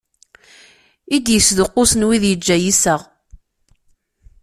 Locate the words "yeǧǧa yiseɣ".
2.29-3.01